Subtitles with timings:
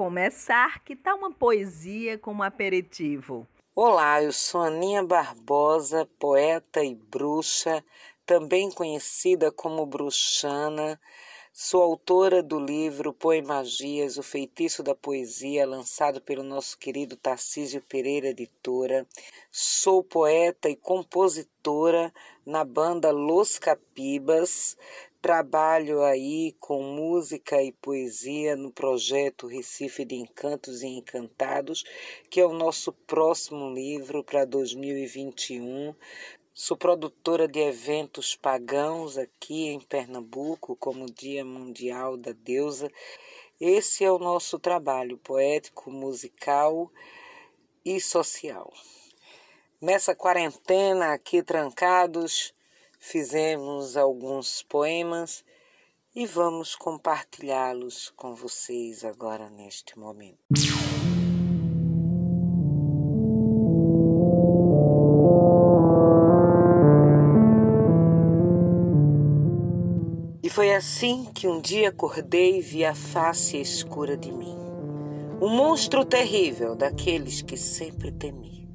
[0.00, 3.46] Começar, que tal uma poesia como aperitivo?
[3.76, 7.84] Olá, eu sou Aninha Barbosa, poeta e bruxa,
[8.24, 10.98] também conhecida como Bruxana.
[11.52, 18.28] Sou autora do livro Poemagias, o feitiço da poesia, lançado pelo nosso querido Tarcísio Pereira
[18.28, 19.06] Editora.
[19.52, 22.10] Sou poeta e compositora
[22.46, 24.78] na banda Los Capibas.
[25.22, 31.84] Trabalho aí com música e poesia no projeto Recife de Encantos e Encantados,
[32.30, 35.94] que é o nosso próximo livro para 2021.
[36.54, 42.90] Sou produtora de eventos pagãos aqui em Pernambuco, como Dia Mundial da Deusa.
[43.60, 46.90] Esse é o nosso trabalho poético, musical
[47.84, 48.72] e social.
[49.78, 52.54] Nessa quarentena aqui trancados,
[53.00, 55.42] fizemos alguns poemas
[56.14, 60.38] e vamos compartilhá-los com vocês agora neste momento.
[70.42, 74.58] E foi assim que um dia acordei e vi a face escura de mim.
[75.40, 78.68] Um monstro terrível daqueles que sempre temi.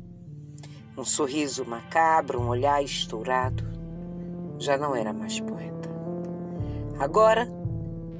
[0.98, 3.75] Um sorriso macabro, um olhar estourado.
[4.58, 5.90] Já não era mais poeta.
[7.00, 7.48] Agora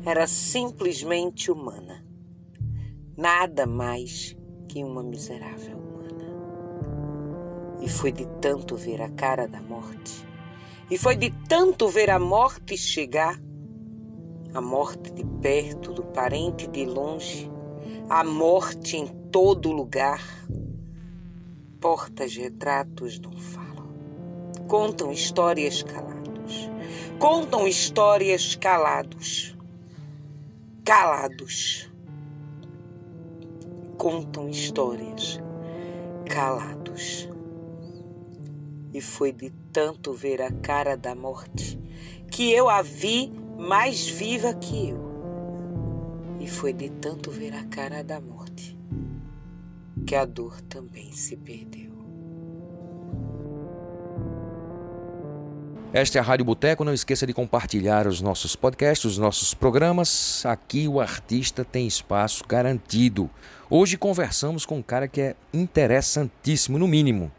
[0.06, 2.06] era simplesmente humana.
[3.18, 4.36] Nada mais
[4.68, 6.26] que uma miserável humana.
[7.82, 10.26] E foi de tanto ver a cara da morte
[10.90, 13.42] e foi de tanto ver a morte chegar,
[14.54, 17.50] a morte de perto, do parente de longe,
[18.08, 20.22] a morte em todo lugar.
[21.80, 23.90] Portas retratos não falam,
[24.68, 26.15] contam histórias calados,
[27.20, 29.56] contam histórias calados,
[30.84, 31.92] calados,
[33.98, 35.40] contam histórias
[36.30, 37.30] calados
[38.94, 41.80] e foi de tanto ver a cara da morte
[42.32, 45.06] que eu a vi mais viva que eu.
[46.40, 48.78] E foi de tanto ver a cara da morte
[50.06, 51.95] que a dor também se perdeu.
[55.94, 56.84] Esta é a Rádio Boteco.
[56.84, 60.46] Não esqueça de compartilhar os nossos podcasts, os nossos programas.
[60.46, 63.30] Aqui o artista tem espaço garantido.
[63.70, 67.32] Hoje conversamos com um cara que é interessantíssimo, no mínimo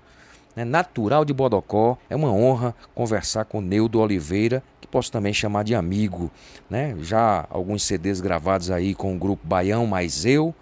[0.56, 1.98] né, natural de Bodocó.
[2.08, 6.30] É uma honra conversar com Neudo Oliveira, que posso também chamar de amigo.
[6.68, 6.96] Né?
[7.02, 10.54] Já alguns CDs gravados aí com o grupo Baião Mais Eu,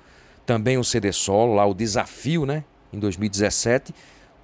[0.44, 2.64] também o CD solo, lá o Desafio, né?
[2.92, 3.94] em 2017.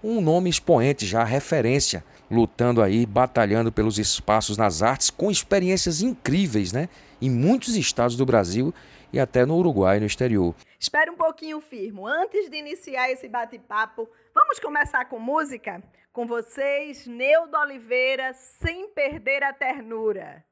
[0.03, 6.72] Um nome expoente, já referência, lutando aí, batalhando pelos espaços nas artes, com experiências incríveis,
[6.72, 6.88] né?
[7.20, 8.72] Em muitos estados do Brasil
[9.12, 10.54] e até no Uruguai no exterior.
[10.78, 12.06] Espere um pouquinho, Firmo.
[12.06, 15.82] Antes de iniciar esse bate-papo, vamos começar com música?
[16.12, 20.44] Com vocês, Neudo Oliveira, sem perder a ternura.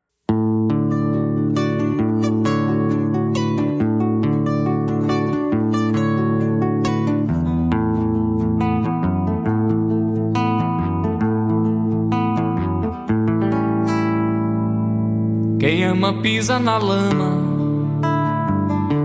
[15.59, 17.33] Quem ama pisa na lama,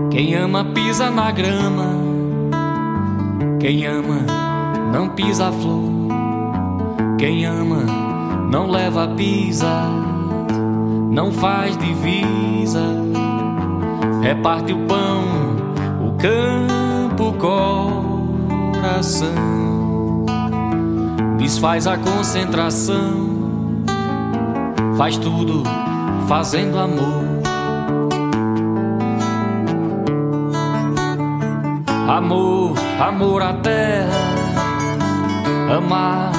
[0.08, 1.88] quem ama pisa na grama,
[3.58, 4.20] quem ama
[4.92, 5.90] não pisa a flor,
[7.18, 7.82] quem ama
[8.52, 9.82] não leva pisa,
[11.10, 13.02] não faz divisa,
[14.22, 15.24] reparte o pão,
[16.06, 17.32] o campo, o
[18.76, 19.34] coração,
[21.36, 23.26] desfaz a concentração,
[24.96, 25.83] faz tudo
[26.26, 27.24] fazendo amor.
[32.08, 34.08] Amor, amor à terra,
[35.76, 36.32] amar,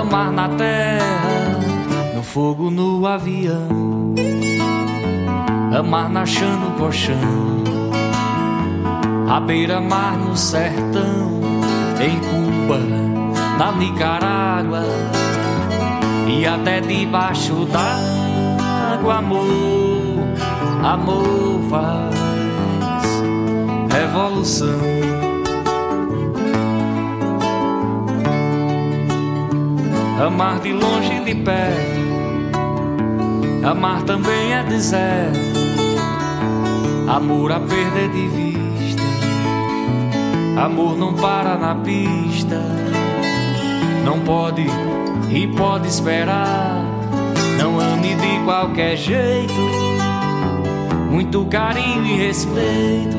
[0.00, 1.60] amar na terra,
[2.14, 4.14] no fogo, no avião,
[5.76, 7.18] amar na chã, no colchão,
[9.28, 11.40] à beira-mar, no sertão,
[12.00, 12.78] em Cuba,
[13.58, 14.84] na Nicarágua.
[16.26, 17.66] E até debaixo
[19.04, 20.24] o amor,
[20.82, 22.14] amor faz
[23.92, 24.80] revolução.
[30.26, 32.00] Amar de longe e de perto,
[33.68, 35.38] amar também é deserto,
[37.06, 39.02] amor a perder de vista,
[40.64, 42.62] amor não para na pista,
[44.04, 44.66] não pode
[45.30, 46.73] e pode esperar.
[47.58, 49.52] Não ame de qualquer jeito,
[51.10, 53.16] muito carinho e respeito,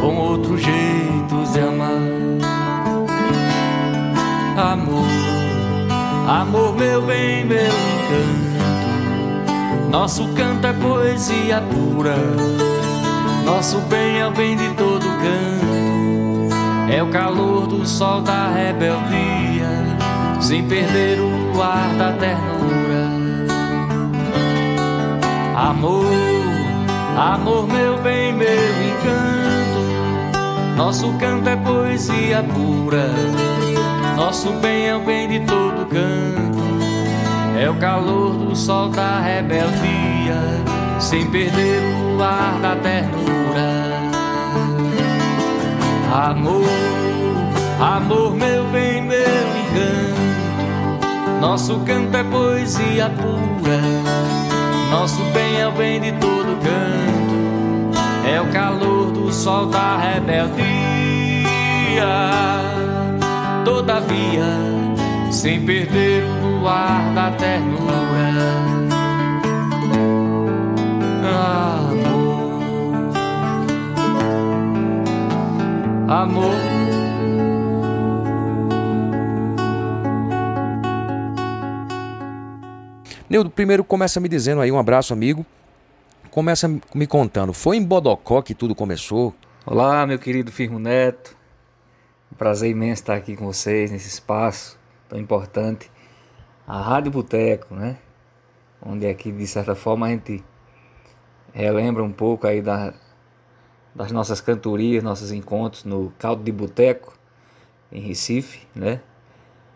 [0.00, 2.16] com outros jeitos de amar.
[4.56, 5.06] Amor,
[6.26, 8.46] amor, meu bem, meu encanto.
[9.90, 12.16] Nosso canto é poesia pura,
[13.44, 16.54] nosso bem é o bem de todo canto,
[16.92, 19.68] é o calor do sol da rebeldia,
[20.40, 22.55] sem perder o ar da ternura.
[25.56, 26.04] Amor,
[27.16, 29.80] amor, meu bem, meu encanto,
[30.76, 33.08] nosso canto é poesia pura,
[34.16, 36.46] nosso bem é o bem de todo canto
[37.58, 40.36] é o calor do sol da rebeldia,
[41.00, 41.80] sem perder
[42.16, 43.86] o ar da ternura.
[46.12, 46.64] Amor,
[47.80, 50.20] amor, meu bem, meu encanto.
[51.40, 53.95] Nosso canto é poesia pura.
[55.06, 57.96] Nosso bem é o bem de todo canto.
[58.28, 60.56] É o calor do sol da rebeldia.
[63.64, 64.42] Todavia,
[65.30, 68.34] sem perder o ar da ternura.
[71.22, 72.60] Amor,
[76.08, 76.75] amor.
[83.28, 85.44] Neudo, primeiro começa me dizendo aí, um abraço, amigo.
[86.30, 89.34] Começa me contando, foi em Bodocó que tudo começou?
[89.66, 91.36] Olá, meu querido Firmo Neto.
[92.32, 94.78] Um prazer imenso estar aqui com vocês nesse espaço
[95.08, 95.90] tão importante.
[96.68, 97.98] A Rádio Boteco, né?
[98.80, 100.44] Onde aqui, de certa forma, a gente
[101.52, 102.94] relembra um pouco aí da,
[103.92, 107.18] das nossas cantorias, nossos encontros no Caldo de Boteco,
[107.90, 109.00] em Recife, né?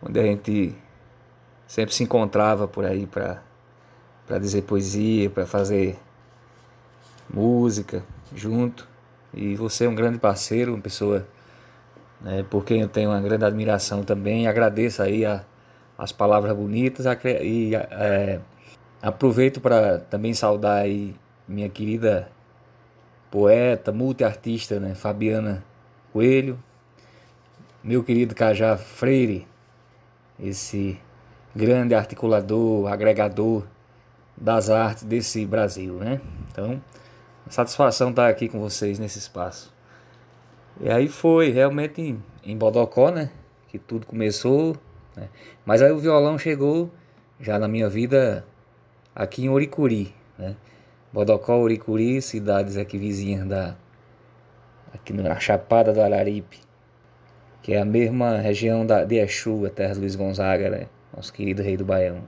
[0.00, 0.76] Onde a gente
[1.71, 3.39] sempre se encontrava por aí para
[4.41, 5.97] dizer poesia, para fazer
[7.33, 8.03] música
[8.35, 8.89] junto.
[9.33, 11.25] E você é um grande parceiro, uma pessoa
[12.21, 14.49] né, por quem eu tenho uma grande admiração também.
[14.49, 15.45] Agradeço aí a,
[15.97, 17.07] as palavras bonitas
[17.41, 18.41] e é,
[19.01, 21.15] aproveito para também saudar aí
[21.47, 22.33] minha querida
[23.31, 25.63] poeta, multiartista, né, Fabiana
[26.13, 26.59] Coelho,
[27.81, 29.47] meu querido Cajá Freire,
[30.37, 30.99] esse
[31.55, 33.64] grande articulador, agregador
[34.37, 36.20] das artes desse Brasil, né?
[36.50, 36.81] Então,
[37.49, 39.73] satisfação estar aqui com vocês nesse espaço.
[40.81, 43.31] E aí foi realmente em, em Bodocó, né?
[43.69, 44.76] Que tudo começou.
[45.17, 45.29] Né?
[45.64, 46.91] Mas aí o violão chegou
[47.38, 48.47] já na minha vida
[49.14, 50.56] aqui em Oricuri, né?
[51.12, 53.76] Bodocó, Oricuri, cidades aqui vizinhas da
[54.94, 56.58] aqui na Chapada do Araripe,
[57.62, 60.87] que é a mesma região da, de Exu, a terra de Luiz Gonzaga, né?
[61.21, 62.23] Nosso querido rei do Baião.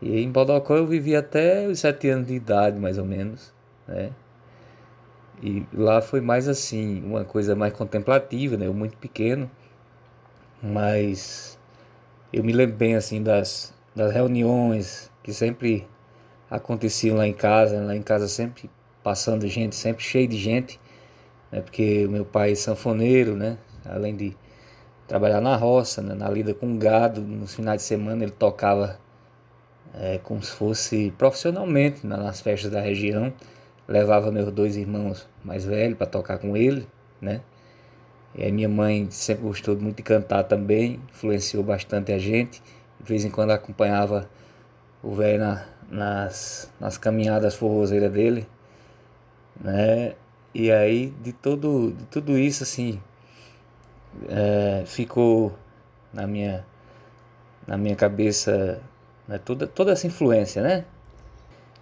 [0.00, 3.52] E em Bodocó eu vivi até os sete anos de idade, mais ou menos,
[3.88, 4.12] né?
[5.42, 8.68] E lá foi mais assim, uma coisa mais contemplativa, né?
[8.68, 9.50] Eu muito pequeno,
[10.62, 11.58] mas
[12.32, 15.88] eu me lembro bem assim das, das reuniões que sempre
[16.48, 18.70] aconteciam lá em casa, lá em casa sempre
[19.02, 20.80] passando gente, sempre cheio de gente,
[21.50, 21.60] né?
[21.60, 23.58] Porque o meu pai é sanfoneiro, né?
[23.84, 24.36] Além de
[25.12, 26.14] trabalhar na roça, né?
[26.14, 28.98] na lida com gado, nos finais de semana ele tocava
[29.92, 33.30] é, como se fosse profissionalmente nas festas da região
[33.86, 36.88] levava meus dois irmãos mais velhos para tocar com ele,
[37.20, 37.42] né?
[38.34, 42.62] E aí minha mãe sempre gostou muito de cantar também, influenciou bastante a gente.
[42.98, 44.30] De vez em quando acompanhava
[45.02, 48.46] o velho na, nas, nas caminhadas forrozeiras dele,
[49.60, 50.14] né?
[50.54, 52.98] E aí de todo, de tudo isso assim
[54.28, 55.52] é, ficou
[56.12, 56.64] na minha
[57.66, 58.80] na minha cabeça
[59.26, 60.84] né, toda, toda essa influência, né?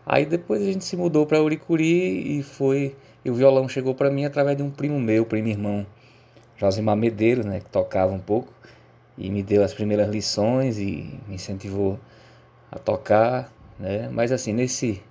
[0.05, 2.97] Aí depois a gente se mudou para Uricuri e foi.
[3.25, 5.87] E o violão chegou para mim através de um primo meu, primo irmão,
[6.57, 8.53] Josimar Medeiros, né, que tocava um pouco
[9.17, 11.99] e me deu as primeiras lições e me incentivou
[12.73, 14.09] a tocar, né?
[14.11, 15.03] Mas assim, nesse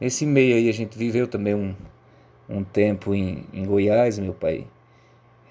[0.00, 1.74] nesse meio aí a gente viveu também um,
[2.48, 4.66] um tempo em, em Goiás, meu pai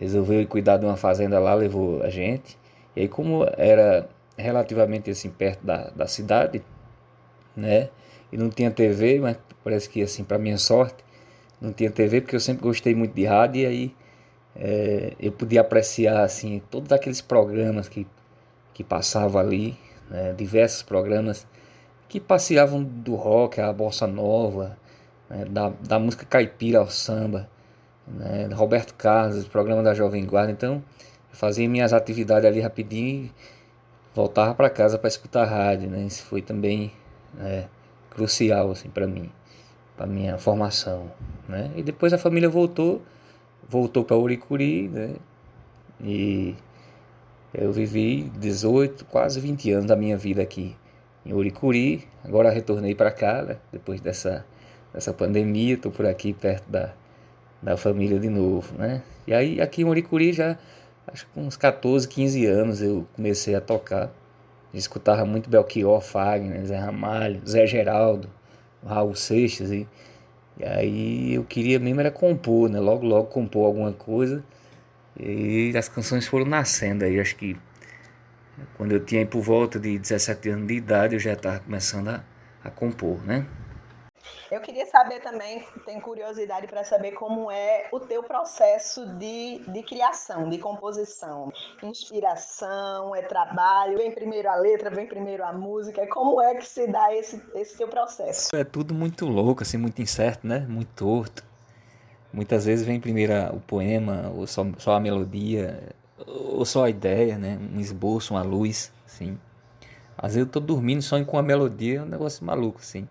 [0.05, 2.57] resolveu ir cuidar de uma fazenda lá, levou a gente.
[2.95, 4.07] E aí como era
[4.37, 6.63] relativamente assim perto da, da cidade,
[7.55, 7.89] né?
[8.31, 11.03] e não tinha TV, mas parece que assim, para minha sorte,
[11.59, 13.95] não tinha TV porque eu sempre gostei muito de rádio e aí
[14.55, 18.05] é, eu podia apreciar assim todos aqueles programas que
[18.73, 19.77] que passava ali,
[20.09, 21.47] né, diversos programas
[22.09, 24.77] que passeavam do rock à bossa nova,
[25.29, 27.49] né, da, da música caipira ao samba,
[28.07, 30.51] né, Roberto Carlos, programa da Jovem Guarda.
[30.51, 30.83] Então,
[31.31, 33.31] eu fazia minhas atividades ali rapidinho e
[34.13, 35.89] voltava para casa para escutar rádio.
[35.89, 36.91] Né, isso foi também
[37.33, 37.67] né,
[38.09, 39.29] crucial assim, para mim,
[39.97, 41.11] para minha formação.
[41.47, 43.01] Né, e depois a família voltou,
[43.67, 45.15] voltou para Uricuri, né,
[46.01, 46.55] e
[47.53, 50.75] eu vivi 18, quase 20 anos da minha vida aqui
[51.25, 52.05] em Uricuri.
[52.23, 53.57] Agora retornei para cá, né?
[53.71, 54.45] depois dessa,
[54.93, 56.93] dessa pandemia, estou por aqui perto da,
[57.61, 59.01] da família de novo, né?
[59.27, 60.57] E aí aqui em Uricuri já,
[61.07, 64.11] acho que com uns 14, 15 anos eu comecei a tocar.
[64.73, 68.29] Eu escutava muito Belchior, Fagner, Zé Ramalho, Zé Geraldo,
[68.85, 69.87] Raul Seixas e,
[70.57, 72.79] e aí eu queria mesmo era compor, né?
[72.79, 74.43] Logo, logo compor alguma coisa.
[75.19, 77.57] E as canções foram nascendo aí, acho que
[78.77, 82.23] quando eu tinha por volta de 17 anos de idade, eu já estava começando a,
[82.63, 83.45] a compor, né?
[84.51, 89.81] Eu queria saber também, tenho curiosidade para saber como é o teu processo de, de
[89.83, 91.51] criação, de composição.
[91.81, 96.05] Inspiração, é trabalho, vem primeiro a letra, vem primeiro a música.
[96.07, 98.55] Como é que se dá esse, esse teu processo?
[98.55, 100.59] É tudo muito louco, assim, muito incerto, né?
[100.59, 101.43] Muito torto.
[102.31, 105.81] Muitas vezes vem primeiro o poema, ou só, só a melodia,
[106.27, 107.57] ou só a ideia, né?
[107.73, 109.39] Um esboço, uma luz, assim.
[110.17, 113.07] Às vezes eu tô dormindo, sonho com a melodia, é um negócio maluco, assim.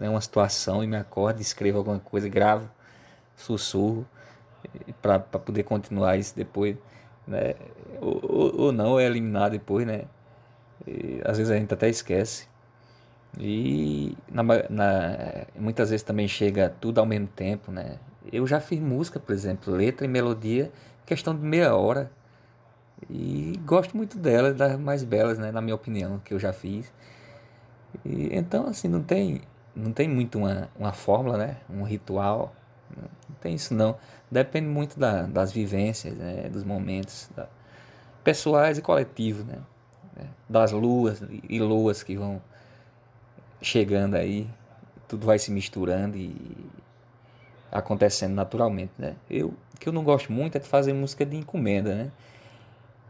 [0.00, 2.68] É uma situação e me acordo, escrevo alguma coisa, gravo,
[3.34, 4.06] sussurro,
[5.00, 6.76] para poder continuar isso depois,
[7.26, 7.54] né?
[8.00, 10.02] Ou, ou, ou não, é eliminar depois, né?
[10.86, 12.48] E, às vezes a gente até esquece.
[13.38, 17.98] E na, na, muitas vezes também chega tudo ao mesmo tempo, né?
[18.32, 20.70] Eu já fiz música, por exemplo, letra e melodia,
[21.04, 22.10] questão de meia hora.
[23.10, 26.92] E gosto muito delas, das mais belas, né, na minha opinião, que eu já fiz.
[28.04, 29.42] E, então, assim, não tem,
[29.76, 32.54] não tem muito uma, uma fórmula, né, um ritual.
[32.96, 33.96] Não tem isso, não.
[34.30, 37.46] Depende muito da, das vivências, né, dos momentos da,
[38.24, 39.58] pessoais e coletivos, né,
[40.16, 42.40] né, das luas e luas que vão
[43.60, 44.48] chegando aí.
[45.06, 46.34] Tudo vai se misturando e
[47.70, 49.14] acontecendo naturalmente, né?
[49.30, 52.10] Eu, que eu não gosto muito é de fazer música de encomenda, né?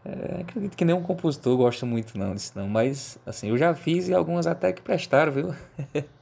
[0.04, 4.08] É, acredito que nenhum compositor gosta muito não disso não, mas assim, eu já fiz
[4.08, 5.54] e algumas até que prestaram, viu?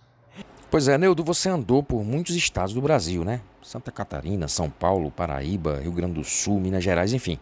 [0.74, 3.40] pois é, Neudo, você andou por muitos estados do Brasil, né?
[3.62, 7.38] Santa Catarina, São Paulo, Paraíba, Rio Grande do Sul, Minas Gerais, enfim.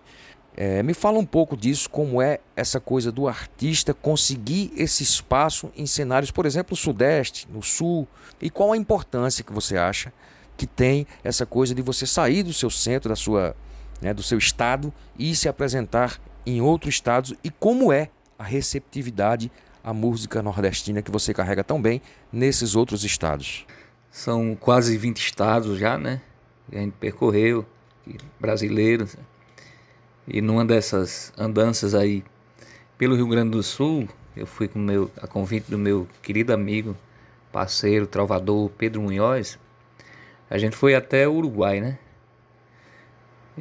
[0.55, 5.73] É, me fala um pouco disso, como é essa coisa do artista conseguir esse espaço
[5.75, 8.07] em cenários, por exemplo, no Sudeste, no Sul,
[8.39, 10.13] e qual a importância que você acha
[10.55, 13.57] que tem essa coisa de você sair do seu centro, da sua,
[14.03, 19.51] né, do seu estado e se apresentar em outros estados e como é a receptividade
[19.83, 22.01] à música nordestina que você carrega tão bem
[22.33, 23.67] nesses outros estados.
[24.11, 26.21] São quase 20 estados já, né?
[26.71, 27.67] Que a gente percorreu,
[28.39, 29.17] brasileiros.
[30.27, 32.23] E numa dessas andanças aí
[32.97, 36.97] pelo Rio Grande do Sul, eu fui com meu, a convite do meu querido amigo,
[37.51, 39.59] parceiro, trovador Pedro Munhoz,
[40.49, 41.99] a gente foi até o Uruguai, né?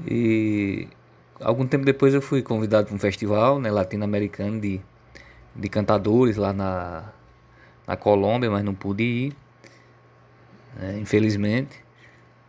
[0.05, 0.87] E
[1.39, 4.81] algum tempo depois eu fui convidado para um festival né, latino-americano de,
[5.55, 7.03] de cantadores lá na,
[7.87, 9.35] na Colômbia, mas não pude ir,
[10.75, 11.79] né, infelizmente.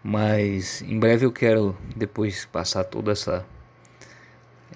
[0.02, 3.46] Mas em breve eu quero, depois passar toda essa,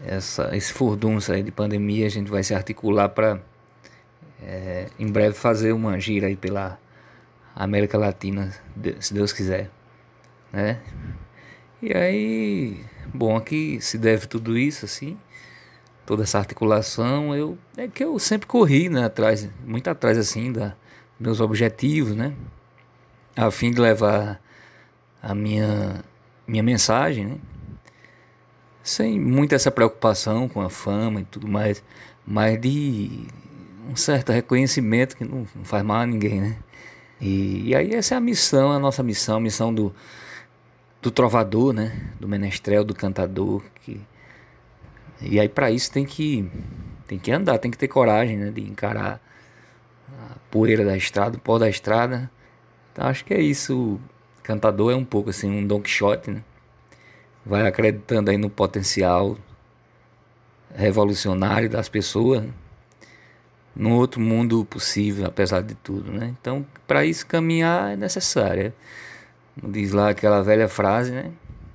[0.04, 3.40] essa esse furdunço aí de pandemia, a gente vai se articular para
[4.42, 6.78] é, em breve fazer uma gira aí pela
[7.54, 8.52] América Latina,
[9.00, 9.71] se Deus quiser,
[10.52, 10.80] né?
[11.83, 15.18] E aí, bom, aqui se deve tudo isso assim,
[16.06, 20.75] toda essa articulação, eu é que eu sempre corri, né, atrás, muito atrás assim da
[21.18, 22.34] meus objetivos, né?
[23.34, 24.40] A fim de levar
[25.22, 26.04] a minha
[26.46, 27.38] minha mensagem, né?
[28.82, 31.82] Sem muita essa preocupação com a fama e tudo mais,
[32.26, 33.26] mas de
[33.90, 36.56] um certo reconhecimento que não, não faz mal a ninguém, né?
[37.20, 39.94] E, e, aí essa é a missão, a nossa missão, a missão do,
[41.00, 42.10] do trovador, né?
[42.20, 43.62] Do menestrel, do cantador.
[43.82, 44.00] Que...
[45.20, 46.50] E aí para isso tem que,
[47.06, 48.50] tem que andar, tem que ter coragem né?
[48.50, 49.20] de encarar
[50.08, 52.30] a poeira da estrada, o pó da estrada.
[52.92, 53.76] Então acho que é isso.
[53.76, 54.00] O
[54.42, 56.42] cantador é um pouco assim, um Don Quixote, né?
[57.44, 59.37] Vai acreditando aí no potencial
[60.75, 62.42] revolucionário das pessoas.
[62.42, 62.50] Né?
[63.76, 66.35] num outro mundo possível, apesar de tudo, né?
[66.40, 68.68] Então, para isso caminhar é necessário.
[68.68, 68.73] É.
[69.68, 71.30] Diz lá aquela velha frase, né?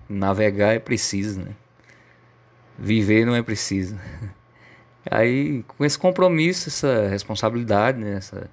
[0.09, 1.51] Navegar é preciso, né?
[2.83, 3.95] Viver não é preciso.
[5.09, 8.49] Aí, com esse compromisso, essa responsabilidade, né, essa,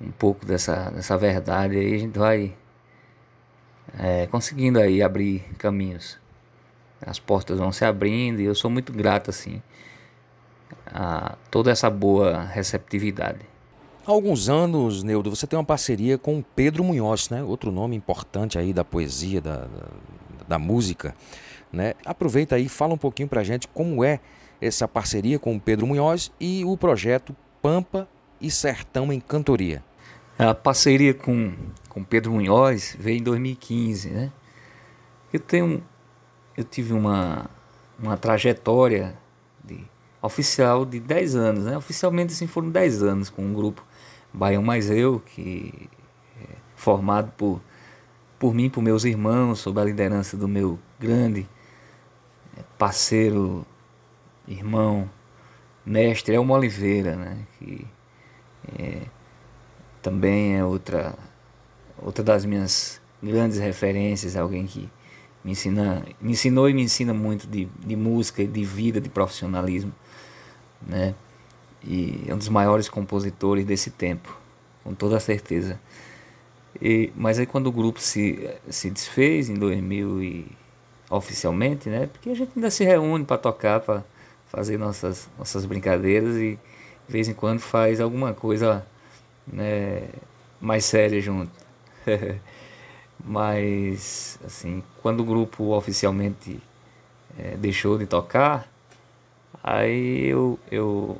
[0.00, 2.54] um pouco dessa, dessa verdade, aí a gente vai
[3.98, 6.16] é, conseguindo aí abrir caminhos.
[7.00, 9.60] As portas vão se abrindo e eu sou muito grato, assim,
[10.86, 13.40] a toda essa boa receptividade.
[14.06, 17.42] Há alguns anos, Neudo, você tem uma parceria com Pedro Munhoz, né?
[17.42, 19.88] Outro nome importante aí da poesia, da, da,
[20.48, 21.14] da música,
[21.72, 21.94] né?
[22.04, 24.20] Aproveita aí, fala um pouquinho pra gente como é
[24.60, 28.08] essa parceria com o Pedro Munhoz e o projeto Pampa
[28.40, 29.82] e Sertão em Cantoria.
[30.38, 31.52] A parceria com,
[31.88, 34.32] com Pedro Munhoz veio em 2015, né?
[35.32, 35.82] Eu tenho
[36.56, 37.48] eu tive uma,
[37.96, 39.16] uma trajetória
[39.64, 39.80] de,
[40.20, 41.76] oficial de 10 anos, né?
[41.76, 43.84] Oficialmente assim foram 10 anos com um grupo
[44.32, 45.88] Baião Mais Eu, que
[46.42, 47.60] é formado por,
[48.40, 51.48] por mim, por meus irmãos, sob a liderança do meu grande
[52.78, 53.66] parceiro,
[54.46, 55.10] irmão,
[55.84, 57.38] mestre Elmo Oliveira, né?
[57.58, 57.86] Que
[58.78, 59.02] é,
[60.00, 61.14] também é outra,
[62.00, 64.88] outra das minhas grandes referências, alguém que
[65.44, 69.92] me, ensina, me ensinou e me ensina muito de, de música, de vida, de profissionalismo,
[70.86, 71.14] né?
[71.82, 74.36] E é um dos maiores compositores desse tempo,
[74.84, 75.80] com toda certeza.
[76.80, 80.57] E, mas aí quando o grupo se, se desfez em 2000 e
[81.10, 82.08] oficialmente, né?
[82.12, 84.04] Porque a gente ainda se reúne para tocar, para
[84.48, 86.58] fazer nossas nossas brincadeiras e
[87.06, 88.86] de vez em quando faz alguma coisa
[89.46, 90.08] né,
[90.60, 91.50] mais séria junto.
[93.24, 96.60] Mas, assim, quando o grupo oficialmente
[97.38, 98.68] é, deixou de tocar,
[99.62, 101.18] aí eu, eu.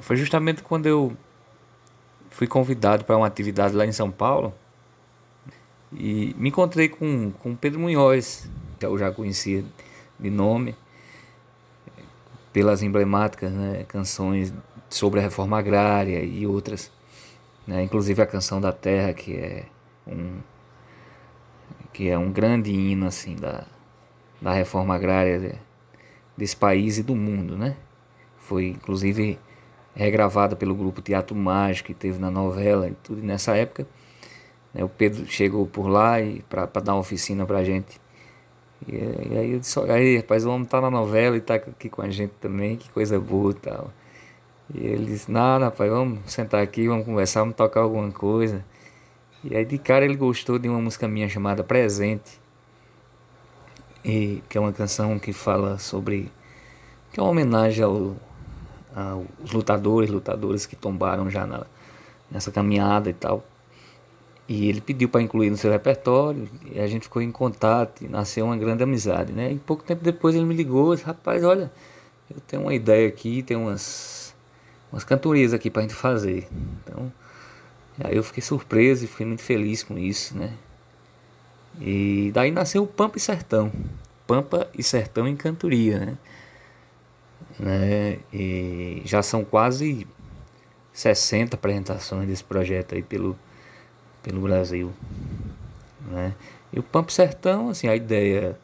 [0.00, 1.16] Foi justamente quando eu
[2.30, 4.54] fui convidado para uma atividade lá em São Paulo
[5.92, 8.48] e me encontrei com, com Pedro Munhoz,
[8.80, 9.62] que eu já conhecia
[10.18, 10.74] de nome,
[12.52, 14.52] pelas emblemáticas né, canções
[14.88, 16.90] sobre a reforma agrária e outras,
[17.66, 19.66] né, inclusive a canção da terra, que é
[20.06, 20.38] um
[21.92, 23.66] que é um grande hino assim da,
[24.40, 25.60] da reforma agrária
[26.36, 27.76] desse país e do mundo, né?
[28.38, 29.38] Foi inclusive
[29.94, 33.20] regravada pelo grupo Teatro Mágico que teve na novela e tudo.
[33.20, 33.86] E nessa época,
[34.72, 38.00] né, o Pedro chegou por lá e para dar uma oficina para a gente.
[38.86, 41.88] E, e, aí eu disse, aí rapaz, o homem tá na novela e tá aqui
[41.88, 43.90] com a gente também, que coisa boa e tal.
[44.74, 48.64] E ele disse, nada, rapaz, vamos sentar aqui, vamos conversar, vamos tocar alguma coisa.
[49.42, 52.40] E aí de cara ele gostou de uma música minha chamada Presente,
[54.04, 56.30] e, que é uma canção que fala sobre.
[57.12, 58.16] que é uma homenagem ao,
[58.94, 61.66] aos lutadores, lutadoras que tombaram já na,
[62.30, 63.44] nessa caminhada e tal.
[64.50, 68.08] E ele pediu para incluir no seu repertório, e a gente ficou em contato, e
[68.08, 69.52] nasceu uma grande amizade, né?
[69.52, 71.70] E pouco tempo depois ele me ligou, disse, rapaz, olha,
[72.28, 74.34] eu tenho uma ideia aqui, tem umas,
[74.90, 76.48] umas cantorias aqui para a gente fazer.
[76.82, 77.12] Então,
[78.02, 80.54] Aí eu fiquei surpreso e fiquei muito feliz com isso, né?
[81.80, 83.70] E daí nasceu o Pampa e Sertão.
[84.26, 86.18] Pampa e Sertão em cantoria, né?
[87.58, 88.18] né?
[88.32, 90.06] E já são quase
[90.92, 93.38] 60 apresentações desse projeto aí pelo,
[94.22, 94.92] pelo Brasil,
[96.10, 96.34] né?
[96.72, 98.58] E o Pampa e Sertão, assim, a ideia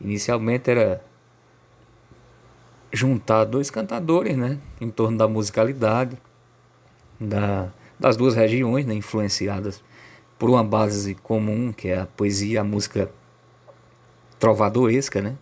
[0.00, 1.04] inicialmente era
[2.92, 4.58] juntar dois cantadores, né?
[4.80, 6.16] Em torno da musicalidade,
[7.20, 9.82] da das duas regiões, né, influenciadas
[10.38, 13.10] por uma base comum, que é a poesia, a música
[14.38, 15.36] trovadoresca, né?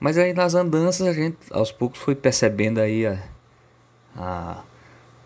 [0.00, 3.22] Mas aí nas andanças a gente aos poucos foi percebendo aí a,
[4.16, 4.62] a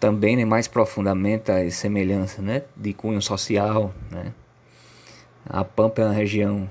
[0.00, 4.32] também né, mais profundamente as semelhanças, né, de cunho social, né?
[5.46, 6.68] A Pampa é uma região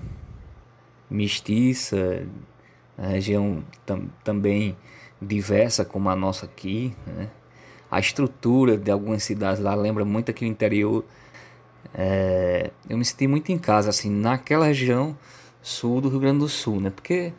[1.09, 2.23] mestiça,
[2.97, 4.75] uma região tam, também
[5.21, 7.29] diversa como a nossa aqui, né?
[7.89, 11.03] a estrutura de algumas cidades lá lembra muito aqui o interior.
[11.93, 15.17] É, eu me senti muito em casa, assim, naquela região
[15.61, 16.91] sul do Rio Grande do Sul, né?
[16.91, 17.33] Porque,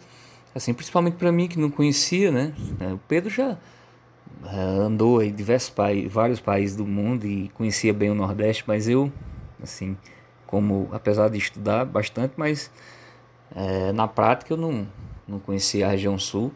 [0.53, 2.53] assim, principalmente para mim que não conhecia, né?
[2.81, 3.57] É, o Pedro já
[4.45, 9.13] andou em diversos países, vários países do mundo e conhecia bem o Nordeste, mas eu,
[9.63, 9.97] assim,
[10.47, 12.71] como, apesar de estudar bastante, mas
[13.55, 14.87] é, na prática eu não,
[15.27, 16.53] não conhecia a região sul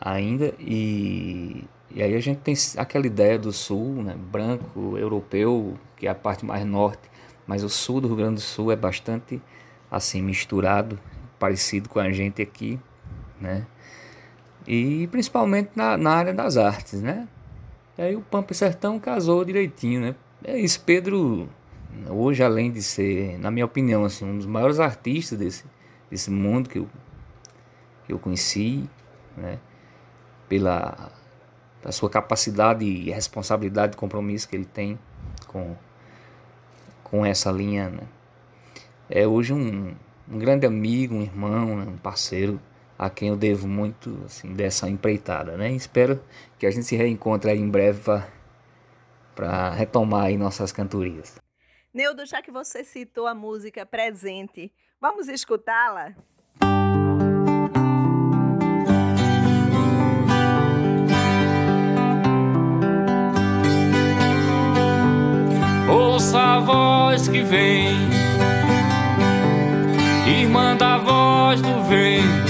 [0.00, 6.08] ainda e e aí a gente tem aquela ideia do sul, né, branco, europeu, que
[6.08, 7.08] é a parte mais norte,
[7.46, 9.40] mas o sul do Rio Grande do Sul é bastante
[9.88, 10.98] assim misturado,
[11.38, 12.80] parecido com a gente aqui,
[13.40, 13.64] né?
[14.66, 17.28] E principalmente na, na área das artes, né?
[17.98, 20.14] E aí o Pampa Sertão casou direitinho, né?
[20.42, 21.48] É isso, Pedro,
[22.08, 25.64] hoje além de ser, na minha opinião, assim, um dos maiores artistas desse,
[26.10, 26.88] desse mundo que eu,
[28.06, 28.88] que eu conheci,
[29.36, 29.58] né?
[30.48, 31.12] Pela
[31.84, 34.98] da sua capacidade e responsabilidade e compromisso que ele tem
[35.46, 35.76] com,
[37.04, 37.90] com essa linha.
[37.90, 38.02] Né?
[39.10, 39.94] É hoje um,
[40.26, 41.84] um grande amigo, um irmão, né?
[41.86, 42.58] um parceiro
[43.04, 45.56] a quem eu devo muito assim, dessa empreitada.
[45.56, 45.72] Né?
[45.72, 46.22] Espero
[46.58, 48.00] que a gente se reencontre aí em breve
[49.34, 51.36] para retomar aí nossas cantorias.
[51.92, 56.14] Neudo, já que você citou a música presente, vamos escutá-la?
[65.88, 67.92] Ouça a voz que vem,
[70.26, 72.43] irmã da voz do vento.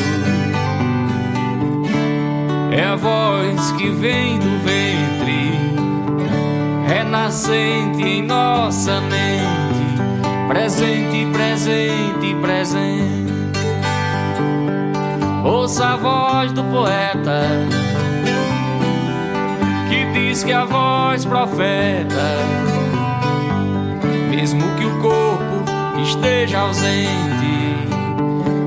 [2.94, 5.58] A voz que vem do ventre,
[6.86, 13.34] renascente em nossa mente, presente, presente, presente.
[15.44, 17.42] Ouça a voz do poeta
[19.88, 22.38] que diz que a voz profeta
[24.30, 25.64] mesmo que o corpo
[26.00, 27.74] esteja ausente,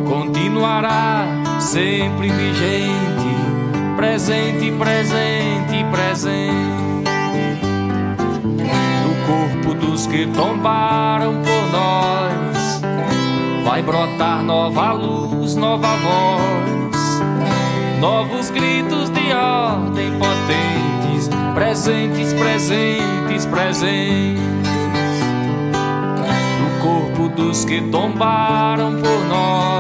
[0.06, 1.26] continuará
[1.60, 3.27] sempre vigente,
[3.98, 6.54] presente, presente, presente.
[9.04, 12.82] Do corpo dos que tombaram por nós,
[13.66, 17.22] vai brotar nova luz, nova voz,
[18.00, 24.48] novos gritos de ordem potentes, presentes, presentes, presentes
[26.88, 29.77] corpo dos que tombaram por nós.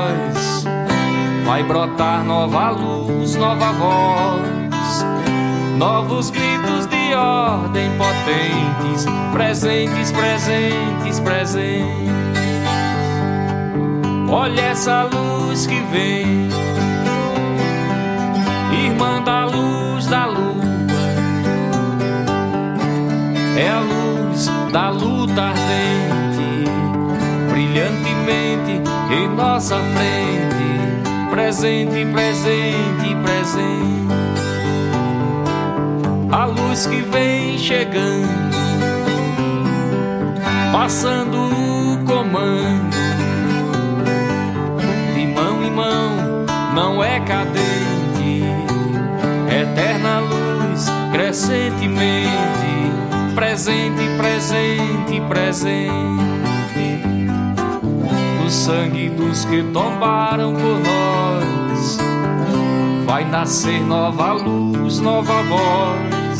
[1.47, 5.05] Vai brotar nova luz, nova voz,
[5.77, 11.87] novos gritos de ordem potentes, presentes, presentes, presentes.
[14.29, 16.49] Olha essa luz que vem,
[18.85, 20.65] irmã da luz da lua,
[23.57, 26.17] é a luz da luta ardente
[27.49, 30.56] brilhantemente em nossa frente,
[31.37, 34.07] presente, presente, presente.
[36.31, 38.27] A luz que vem chegando,
[40.71, 42.97] passando o comando,
[45.13, 48.43] de mão em mão, não é cadente,
[49.47, 52.31] eterna luz, crescentemente,
[53.35, 56.46] presente, presente, presente
[58.47, 61.97] do sangue dos que tombaram por nós.
[63.05, 66.39] Vai nascer nova luz, nova voz.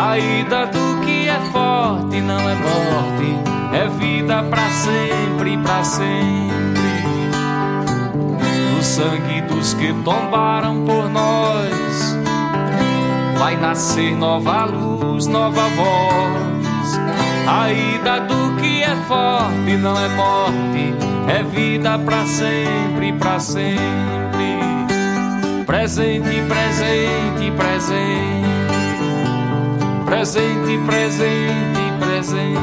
[0.00, 3.36] A ida do que é forte não é morte,
[3.72, 6.52] é vida para sempre, para sempre.
[8.76, 12.16] Do sangue dos que tombaram por nós.
[13.36, 17.00] Vai nascer nova luz, nova voz.
[17.48, 18.37] A ida do
[18.88, 20.94] é forte não é morte,
[21.28, 23.78] é vida para sempre, para sempre.
[25.66, 28.48] Presente, presente, presente.
[30.06, 32.58] Presente, presente, presente.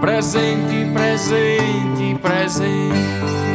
[0.00, 3.47] Presente, presente, presente.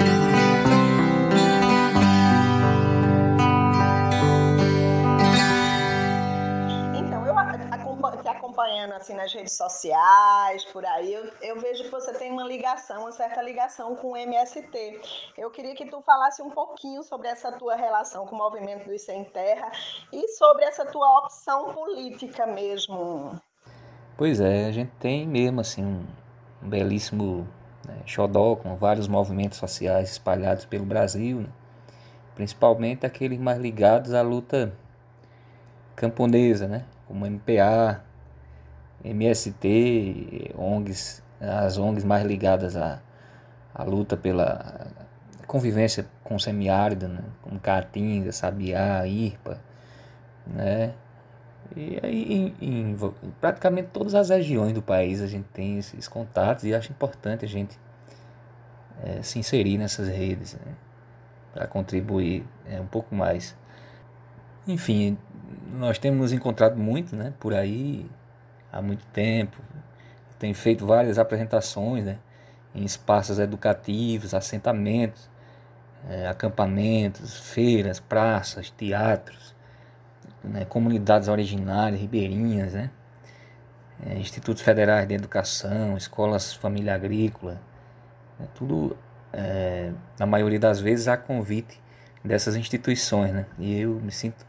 [9.03, 13.11] Assim nas redes sociais, por aí, eu, eu, vejo que você tem uma ligação, uma
[13.11, 15.01] certa ligação com o MST.
[15.37, 19.01] Eu queria que tu falasse um pouquinho sobre essa tua relação com o movimento dos
[19.01, 19.69] Sem Terra
[20.11, 23.37] e sobre essa tua opção política mesmo.
[24.17, 26.05] Pois é, a gente tem mesmo assim um,
[26.61, 27.45] belíssimo
[27.85, 31.49] né, xodó com vários movimentos sociais espalhados pelo Brasil, né?
[32.35, 34.73] principalmente aqueles mais ligados à luta
[35.93, 36.85] camponesa, né?
[37.05, 38.01] como MPA,
[39.03, 43.01] MST, ONGs, as ONGs mais ligadas à,
[43.73, 44.87] à luta pela
[45.45, 47.21] convivência com o semiárido, né?
[47.41, 49.59] como Caatinga, Sabiá, IRPA,
[50.47, 50.93] né?
[51.75, 52.97] E aí, em, em,
[53.39, 57.47] praticamente todas as regiões do país a gente tem esses contatos e acho importante a
[57.47, 57.79] gente
[59.03, 60.73] é, se inserir nessas redes né?
[61.53, 63.55] para contribuir é, um pouco mais.
[64.67, 65.17] Enfim,
[65.73, 68.09] nós temos nos encontrado muito né, por aí,
[68.73, 69.55] há muito tempo.
[70.39, 72.17] Tem feito várias apresentações né,
[72.73, 75.29] em espaços educativos, assentamentos,
[76.09, 79.55] é, acampamentos, feiras, praças, teatros,
[80.43, 82.89] né, comunidades originárias, ribeirinhas, né,
[84.05, 87.61] é, institutos federais de educação, escolas família agrícola,
[88.39, 88.97] né, tudo,
[89.31, 91.79] é, na maioria das vezes, a convite
[92.23, 93.31] dessas instituições.
[93.31, 94.45] Né, e eu me sinto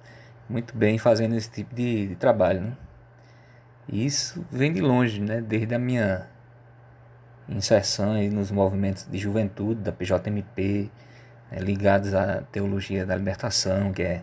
[0.48, 2.62] muito bem fazendo esse tipo de, de trabalho.
[2.62, 2.72] Né?
[3.88, 5.40] Isso vem de longe, né?
[5.40, 6.26] desde a minha
[7.48, 10.90] inserção nos movimentos de juventude da PJMP,
[11.50, 11.58] né?
[11.58, 14.22] ligados à teologia da libertação, que é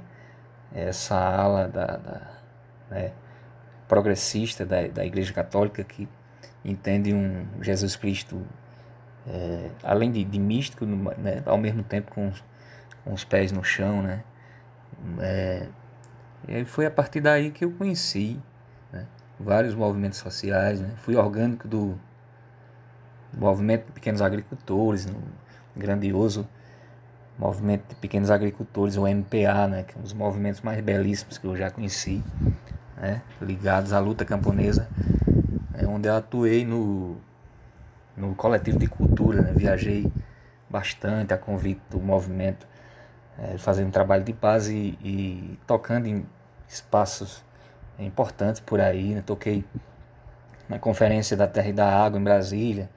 [0.73, 2.21] essa ala da, da
[2.89, 3.11] né?
[3.87, 6.07] progressista da, da Igreja Católica que
[6.63, 8.41] entende um Jesus Cristo
[9.27, 11.43] é, além de, de místico, né?
[11.45, 12.43] ao mesmo tempo com os,
[13.03, 14.23] com os pés no chão, né?
[15.19, 15.67] É,
[16.47, 18.39] e foi a partir daí que eu conheci?
[19.41, 20.91] Vários movimentos sociais, né?
[20.97, 21.97] fui orgânico do
[23.37, 25.21] movimento de pequenos agricultores, no
[25.75, 26.47] grandioso
[27.37, 29.83] movimento de pequenos agricultores, o MPA, né?
[29.83, 32.23] que é um dos movimentos mais belíssimos que eu já conheci,
[32.97, 33.21] né?
[33.41, 34.87] ligados à luta camponesa,
[35.73, 37.17] é onde eu atuei no,
[38.15, 39.53] no coletivo de cultura, né?
[39.55, 40.11] viajei
[40.69, 42.67] bastante a convite do movimento
[43.37, 46.25] é, fazendo trabalho de paz e, e, tocando em
[46.67, 47.43] espaços
[48.05, 49.15] importantes por aí.
[49.15, 49.21] Né?
[49.25, 49.63] Toquei
[50.67, 52.89] na Conferência da Terra e da Água em Brasília,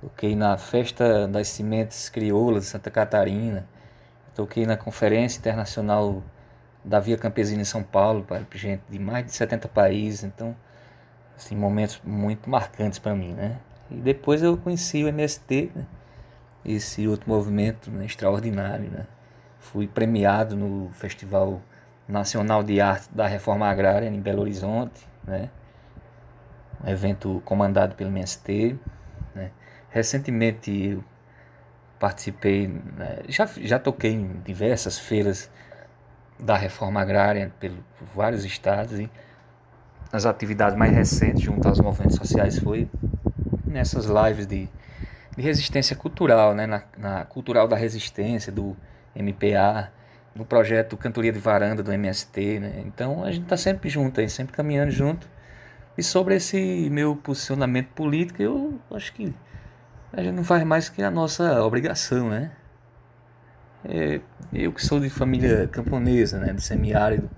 [0.00, 3.66] toquei na Festa das Sementes Crioulas de Santa Catarina,
[4.34, 6.22] toquei na Conferência Internacional
[6.84, 10.54] da Via Campesina em São Paulo, para gente de mais de 70 países, então,
[11.34, 13.58] assim, momentos muito marcantes para mim, né?
[13.90, 15.86] E depois eu conheci o MST, né?
[16.64, 19.06] esse outro movimento né, extraordinário, né?
[19.60, 21.60] Fui premiado no Festival
[22.06, 25.50] Nacional de Arte da Reforma Agrária em Belo Horizonte, né?
[26.84, 28.78] Um evento comandado pelo MST,
[29.34, 29.50] né?
[29.90, 30.98] Recentemente
[31.98, 33.20] participei, né?
[33.28, 35.50] já, já toquei em diversas feiras
[36.38, 39.08] da reforma agrária pelo, por vários estados e
[40.12, 42.90] as atividades mais recentes junto aos movimentos sociais foi
[43.64, 44.68] nessas lives de
[45.36, 46.66] de resistência cultural, né?
[46.66, 48.76] na, na Cultural da Resistência, do
[49.14, 49.90] MPA,
[50.34, 52.60] no projeto Cantoria de Varanda do MST.
[52.60, 52.82] Né?
[52.86, 55.28] Então a gente está sempre junto, aí, sempre caminhando junto.
[55.96, 59.34] E sobre esse meu posicionamento político, eu acho que
[60.12, 62.50] a gente não faz mais que a nossa obrigação, né?
[63.84, 64.20] É,
[64.52, 67.30] eu que sou de família camponesa, né, do semiárido,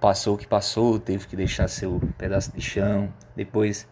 [0.00, 3.88] passou o que passou, teve que deixar seu pedaço de chão, depois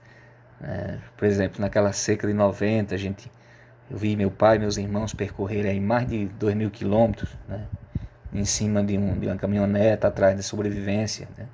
[0.62, 3.30] é, por exemplo, naquela seca de 90, a gente,
[3.90, 7.66] eu vi meu pai meus irmãos percorrerem aí mais de 2 mil quilômetros, né?
[8.32, 11.28] em cima de, um, de uma caminhoneta atrás da sobrevivência.
[11.36, 11.46] Né?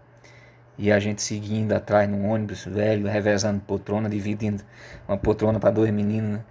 [0.78, 4.62] E a gente seguindo atrás num ônibus velho, revezando poltrona, dividindo
[5.08, 6.32] uma poltrona para dois meninos.
[6.32, 6.44] Né?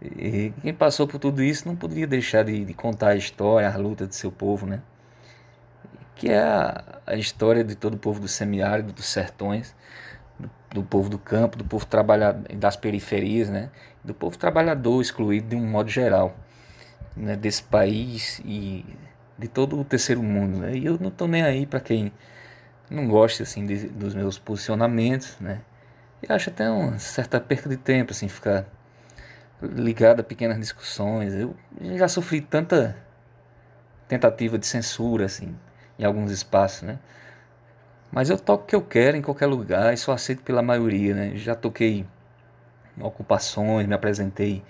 [0.00, 3.76] E quem passou por tudo isso não poderia deixar de, de contar a história, a
[3.76, 4.80] luta do seu povo, né?
[6.14, 9.74] Que é a, a história de todo o povo do semiárido, dos sertões,
[10.70, 13.70] do povo do campo, do povo trabalhador, das periferias, né?
[14.08, 16.34] Do povo trabalhador excluído de um modo geral
[17.16, 17.36] né?
[17.36, 18.84] desse país e
[19.38, 20.58] de todo o terceiro mundo.
[20.58, 20.76] Né?
[20.76, 22.12] E eu não estou nem aí para quem
[22.90, 25.36] não gosta assim, de, dos meus posicionamentos.
[25.38, 25.60] Né?
[26.22, 28.66] E acho até uma certa perda de tempo assim, ficar
[29.62, 31.34] ligado a pequenas discussões.
[31.34, 31.54] Eu
[31.96, 32.96] já sofri tanta
[34.08, 35.54] tentativa de censura assim,
[35.98, 36.82] em alguns espaços.
[36.82, 36.98] Né?
[38.10, 41.14] Mas eu toco o que eu quero em qualquer lugar e sou aceito pela maioria,
[41.14, 41.32] né?
[41.36, 42.06] Já toquei
[43.00, 44.62] ocupações, me apresentei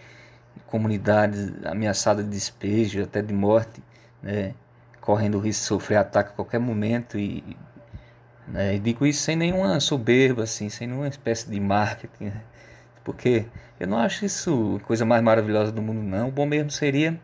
[0.57, 3.83] em comunidades ameaçadas de despejo, até de morte,
[4.23, 4.55] né?
[5.01, 7.57] Correndo o risco de sofrer ataque a qualquer momento e,
[8.47, 8.75] né?
[8.75, 12.43] e digo isso sem nenhuma soberba, assim, sem nenhuma espécie de marketing, né?
[13.05, 13.47] porque
[13.81, 16.29] eu não acho isso a coisa mais maravilhosa do mundo, não.
[16.29, 17.19] O bom mesmo seria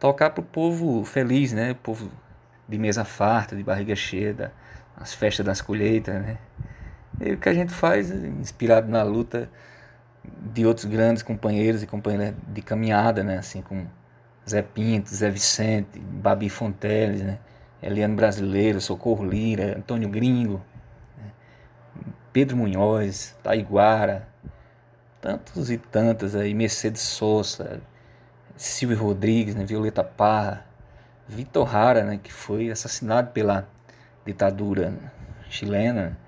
[0.00, 1.72] tocar para o povo feliz, né?
[1.72, 2.10] O povo
[2.66, 4.50] de mesa farta, de barriga cheia, da,
[4.96, 6.38] as festas das colheitas, né?
[7.20, 9.50] E o que a gente faz, inspirado na luta
[10.52, 13.38] de outros grandes companheiros e companheiras de caminhada, né?
[13.38, 13.90] Assim como
[14.48, 17.38] Zé Pinto, Zé Vicente, Babi Fonteles, né?
[17.82, 20.62] Eliane Brasileiro, Socorro Lira, Antônio Gringo,
[21.18, 21.30] né?
[22.32, 24.28] Pedro Munhoz, Taiguara,
[25.20, 27.80] tantos e tantas aí, Mercedes Souza,
[28.56, 29.64] Silvio Rodrigues, né?
[29.64, 30.66] Violeta Parra,
[31.28, 32.20] Vitor Hara, né?
[32.22, 33.68] Que foi assassinado pela
[34.24, 34.92] ditadura
[35.48, 36.18] chilena,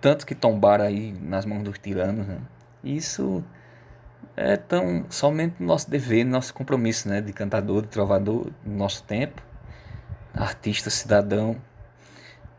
[0.00, 2.26] tanto que tombaram aí nas mãos dos tiranos.
[2.26, 2.38] Né?
[2.82, 3.42] Isso
[4.36, 7.20] é tão somente nosso dever, nosso compromisso né?
[7.20, 9.42] de cantador, de trovador do nosso tempo,
[10.34, 11.56] artista, cidadão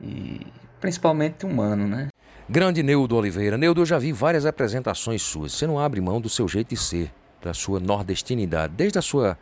[0.01, 0.45] e
[0.79, 1.87] principalmente humano.
[1.87, 2.09] Né?
[2.47, 3.57] Grande Neudo Oliveira.
[3.57, 5.53] Neudo, eu já vi várias apresentações suas.
[5.53, 9.37] Você não abre mão do seu jeito de ser, da sua nordestinidade, desde a sua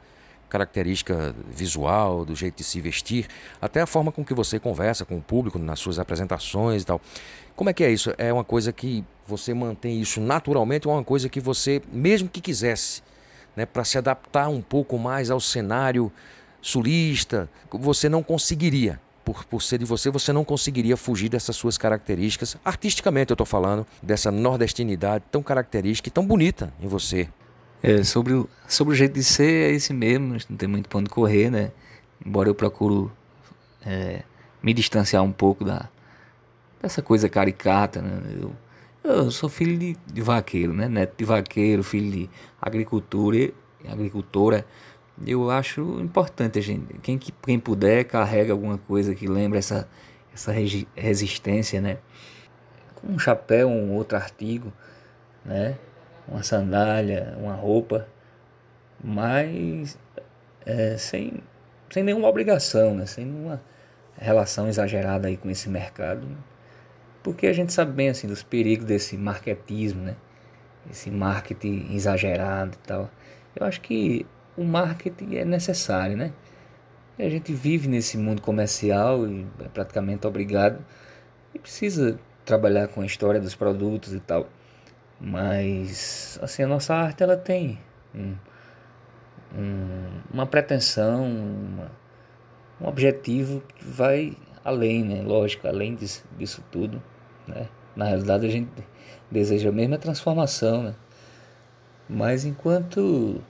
[0.50, 3.28] característica visual, do jeito de se vestir,
[3.62, 7.02] até a forma com que você conversa com o público nas suas apresentações e tal.
[7.56, 8.14] Como é que é isso?
[8.18, 12.30] É uma coisa que você mantém isso naturalmente ou é uma coisa que você, mesmo
[12.30, 13.02] que quisesse,
[13.56, 16.12] né, para se adaptar um pouco mais ao cenário
[16.62, 19.00] sulista, você não conseguiria?
[19.28, 22.56] por, por ser de você, você não conseguiria fugir dessas suas características.
[22.64, 27.28] Artisticamente, eu estou falando, dessa nordestinidade tão característica e tão bonita em você.
[27.82, 31.10] É, sobre, o, sobre o jeito de ser, é esse mesmo, não tem muito onde
[31.10, 31.72] correr, né?
[32.26, 33.12] Embora eu procuro
[33.86, 34.24] é,
[34.62, 35.88] me distanciar um pouco da,
[36.82, 38.22] dessa coisa caricata, né?
[38.42, 38.52] Eu,
[39.04, 40.90] eu sou filho de, de, vaqueiro, né?
[40.90, 42.30] Neto de vaqueiro, filho de
[42.62, 43.54] agricultura,
[43.88, 44.66] agricultora.
[45.26, 49.88] Eu acho importante a gente, quem, quem puder, carrega alguma coisa que lembra essa,
[50.34, 50.52] essa
[50.96, 51.98] resistência, né?
[53.04, 54.74] Um chapéu, um outro artigo,
[55.46, 55.78] né?
[56.28, 58.08] Uma sandália, uma roupa,
[59.02, 59.98] mas
[60.66, 61.36] é, sem,
[61.90, 63.06] sem nenhuma obrigação, né?
[63.06, 63.62] Sem nenhuma
[64.18, 66.26] relação exagerada aí com esse mercado.
[66.28, 66.38] Né?
[67.28, 70.16] porque a gente sabe bem assim dos perigos desse marketismo, né?
[70.90, 73.12] Esse marketing exagerado e tal.
[73.54, 76.32] Eu acho que o marketing é necessário, né?
[77.20, 80.80] E a gente vive nesse mundo comercial e é praticamente obrigado
[81.54, 84.48] e precisa trabalhar com a história dos produtos e tal.
[85.20, 87.80] Mas assim a nossa arte ela tem
[88.14, 88.36] um,
[89.56, 91.92] um, uma pretensão, uma,
[92.80, 95.22] um objetivo que vai além, né?
[95.24, 97.02] Lógico, além disso, disso tudo.
[97.48, 97.68] Né?
[97.96, 98.70] Na realidade, a gente
[99.32, 100.84] deseja a mesma transformação.
[100.84, 100.96] Né?
[102.10, 103.42] Mas enquanto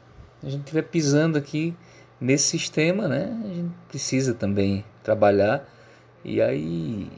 [0.43, 1.75] a gente estiver pisando aqui
[2.21, 5.67] nesse sistema, né, a gente precisa também trabalhar
[6.23, 7.09] e aí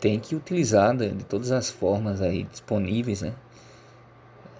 [0.00, 3.34] tem que utilizar né, de todas as formas aí disponíveis, né?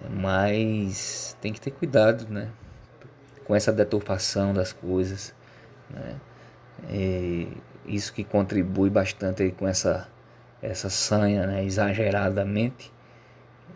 [0.09, 2.49] Mas tem que ter cuidado, né?
[3.45, 5.33] Com essa deturpação das coisas,
[5.89, 6.15] né?
[6.89, 7.47] E
[7.85, 10.07] isso que contribui bastante com essa
[10.61, 12.91] essa sanha né, exageradamente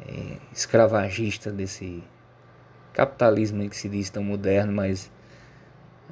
[0.05, 2.03] é, escravagista desse
[2.91, 5.11] capitalismo que se diz tão moderno, mas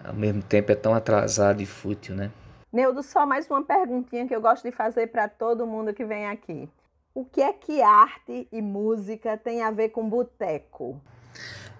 [0.04, 2.32] ao mesmo tempo é tão atrasado e fútil, né?
[2.72, 6.28] Neudo, só mais uma perguntinha que eu gosto de fazer para todo mundo que vem
[6.28, 6.70] aqui.
[7.14, 11.02] O que é que arte e música tem a ver com boteco?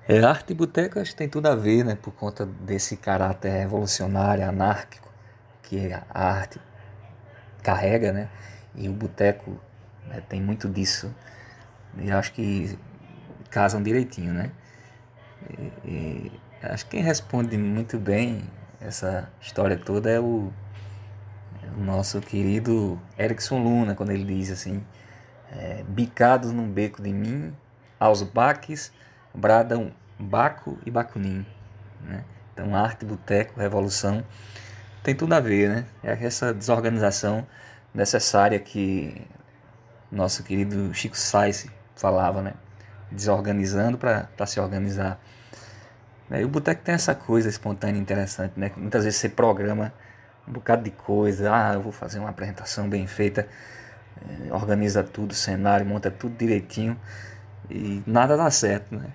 [0.06, 1.96] É, arte e boteco acho que tem tudo a ver, né?
[1.96, 5.10] Por conta desse caráter revolucionário, anárquico
[5.64, 6.60] que a arte
[7.64, 8.30] carrega, né?
[8.76, 9.58] E o boteco
[10.06, 11.14] né, tem muito disso.
[11.98, 12.78] E acho que
[13.50, 14.52] casam direitinho, né?
[15.86, 18.42] E, e, acho que quem responde muito bem
[18.82, 20.52] essa história toda é o,
[21.64, 24.84] é o nosso querido Erickson Luna, quando ele diz assim:
[25.52, 27.56] é, Bicados num beco de mim,
[28.00, 28.92] aos baques,
[29.34, 31.46] bradam Baco e Bacunim.
[32.02, 32.24] Né?
[32.54, 34.24] Então, arte, boteco, revolução,
[35.04, 35.86] tem tudo a ver, né?
[36.04, 37.46] É essa desorganização
[37.94, 39.26] necessária que
[40.12, 42.54] nosso querido Chico Sainz falava, né?
[43.12, 45.20] Desorganizando para se organizar.
[46.30, 48.72] E o boteco tem essa coisa espontânea interessante, né?
[48.78, 49.94] Muitas vezes você programa
[50.48, 53.48] um bocado de coisa, ah, eu vou fazer uma apresentação bem feita,
[54.52, 57.00] organiza tudo, cenário, monta tudo direitinho
[57.70, 59.08] e nada dá certo, né?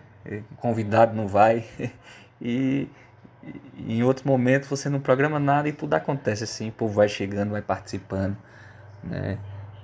[0.51, 1.65] O convidado não vai
[2.41, 2.89] e,
[3.77, 7.09] e em outro momento você não programa nada e tudo acontece assim, o povo vai
[7.09, 8.37] chegando, vai participando
[9.07, 9.39] né?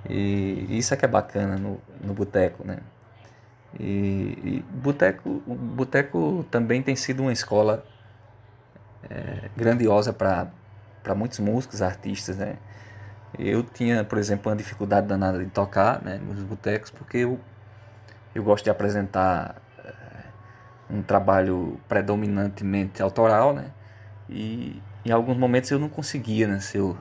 [0.09, 2.79] E isso é que é bacana no, no boteco, né?
[3.79, 7.85] E, e boteco, o boteco também tem sido uma escola
[9.09, 12.57] é, grandiosa para muitos músicos, artistas, né?
[13.39, 17.41] Eu tinha, por exemplo, uma dificuldade danada de tocar né, nos botecos, porque eu,
[18.35, 19.93] eu gosto de apresentar é,
[20.91, 23.67] um trabalho predominantemente autoral, né?
[24.29, 26.61] E em alguns momentos eu não conseguia, né?
[26.61, 26.97] Se eu,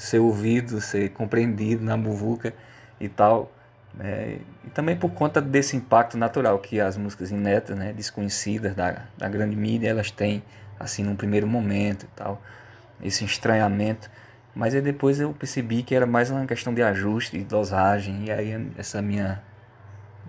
[0.00, 2.54] ser ouvido, ser compreendido na muvuca
[2.98, 3.52] e tal.
[3.94, 4.38] Né?
[4.64, 9.28] E também por conta desse impacto natural que as músicas inéditas, né, desconhecidas da, da
[9.28, 10.42] grande mídia, elas têm
[10.78, 12.40] assim num primeiro momento e tal,
[13.02, 14.10] esse estranhamento.
[14.54, 18.30] Mas aí depois eu percebi que era mais uma questão de ajuste, de dosagem, e
[18.32, 19.42] aí essa minha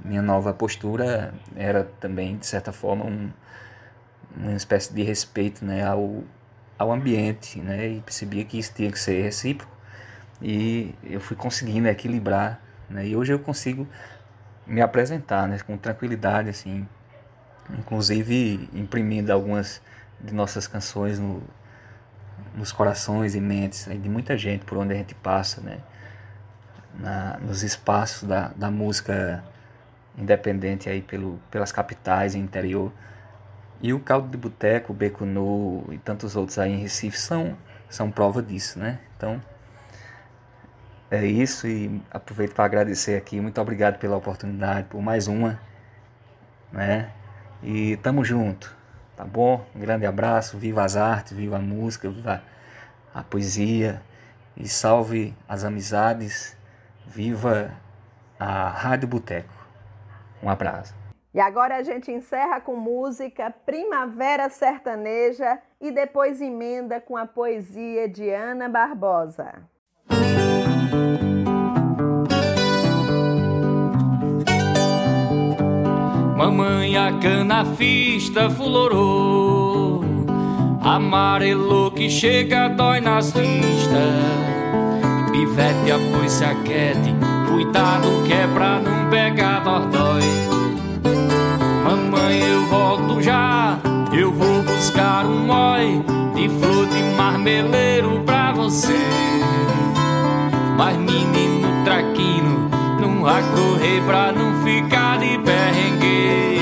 [0.04, 3.30] minha nova postura era também de certa forma um,
[4.36, 6.24] uma espécie de respeito, né, ao
[6.82, 7.88] ao ambiente, né?
[7.88, 9.72] E percebia que isso tinha que ser recíproco
[10.42, 12.60] e eu fui conseguindo equilibrar,
[12.90, 13.08] né?
[13.08, 13.88] E hoje eu consigo
[14.66, 15.60] me apresentar, né?
[15.60, 16.88] Com tranquilidade, assim,
[17.78, 19.82] inclusive imprimindo algumas
[20.20, 21.44] de nossas canções no,
[22.56, 25.80] nos corações e mentes de muita gente por onde a gente passa, né?
[27.00, 29.44] Na, nos espaços da, da música
[30.18, 32.92] independente aí pelo, pelas capitais e interior
[33.82, 37.58] e o caldo de boteco, o beco nu e tantos outros aí em Recife são,
[37.90, 39.00] são prova disso, né?
[39.18, 39.42] Então,
[41.10, 43.42] é isso e aproveito para agradecer aqui.
[43.42, 45.60] Muito obrigado pela oportunidade, por mais uma,
[46.72, 47.12] né?
[47.64, 48.76] E tamo junto,
[49.22, 49.64] tá bom?
[49.76, 52.42] Um grande abraço, viva as artes, viva a música, viva
[53.14, 54.02] a poesia
[54.58, 56.58] e salve as amizades.
[57.06, 57.72] Viva
[58.40, 59.54] a Rádio Boteco.
[60.42, 60.96] Um abraço.
[61.34, 68.08] E agora a gente encerra com música Primavera Sertaneja e depois emenda com a poesia
[68.08, 69.62] de Ana Barbosa.
[76.42, 80.04] Mamãe a canafista fulorou.
[80.82, 84.02] Amarelou que chega dói nas vistas.
[85.32, 87.16] Pivete após-se a quete
[87.48, 90.24] Cuidado que é pra não pegar dói
[91.86, 93.80] Mamãe eu volto já
[94.12, 96.04] Eu vou buscar um mói
[96.36, 98.98] De flor de marmeleiro pra você.
[100.76, 101.51] Mas traquino
[103.22, 106.62] Vai correr pra não ficar de perrengue.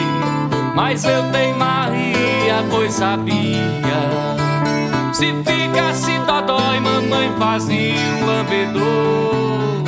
[0.76, 4.00] Mas eu tenho Maria, pois sabia.
[5.14, 9.84] Se ficasse dodói, mamãe fazia um lambedor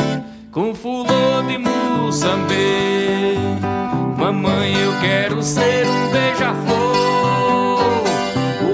[0.51, 3.39] Com fulô de Moçambique
[4.17, 7.79] Mamãe, eu quero ser um beija-flor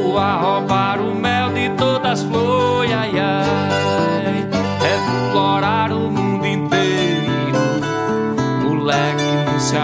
[0.03, 2.46] O arrobar o mel de todas as flores,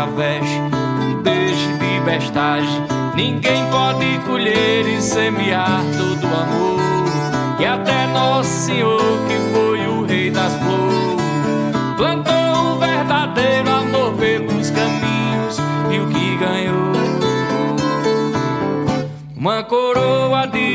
[0.03, 0.61] aveste,
[1.23, 2.83] deixe de bestagem
[3.15, 7.57] Ninguém pode colher e semear todo o amor.
[7.57, 11.21] Que até Nosso Senhor, que foi o rei das flores
[11.95, 15.57] Plantou o verdadeiro amor pelos caminhos
[15.91, 16.93] E o que ganhou.
[19.37, 20.72] Uma coroa de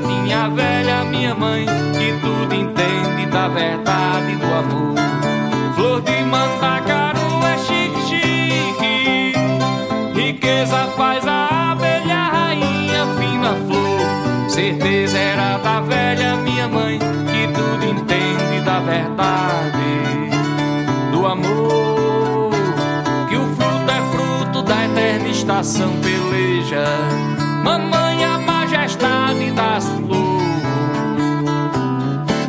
[0.00, 1.64] Tinha a velha minha mãe
[1.96, 4.94] Que tudo entende da verdade do amor.
[5.76, 9.32] Flor de mandacaru é chique, chique.
[10.14, 14.50] Riqueza faz a abelha rainha fina flor.
[14.50, 20.30] Certeza era da velha minha mãe Que tudo entende da verdade
[21.12, 22.50] do amor.
[23.28, 26.84] Que o fruto é fruto da eterna estação peleja.
[27.62, 28.13] Mamãe
[29.04, 30.24] majestade das flores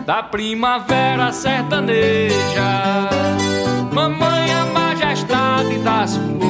[0.05, 3.09] Da primavera sertaneja.
[3.91, 6.45] Mamãe a majestade das flores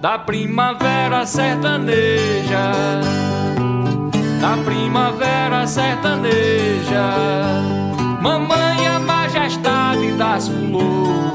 [0.00, 2.72] da primavera sertaneja,
[4.38, 7.06] da primavera sertaneja,
[8.20, 11.33] mamãe a majestade das flores,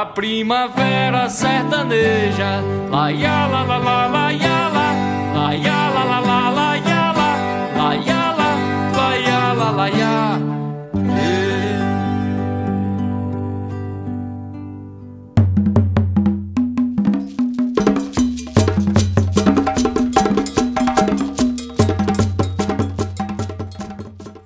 [0.00, 4.86] da primavera sertaneja, la ya la la la la ya la,
[5.34, 7.30] la ya la la la la ya la,
[7.76, 8.50] la ya la,
[8.96, 10.14] la ya la la ya.
[11.04, 11.70] Eh.